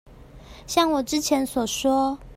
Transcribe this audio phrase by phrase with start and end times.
[0.65, 2.17] 像我之前所說